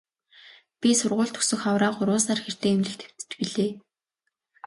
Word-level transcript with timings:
Би 0.81 0.89
сургууль 0.99 1.33
төгсөх 1.33 1.59
хавраа 1.63 1.91
гурван 1.97 2.21
сар 2.23 2.39
хэртэй 2.41 2.71
эмнэлэгт 2.75 3.01
хэвтэж 3.07 3.31
билээ. 3.39 3.71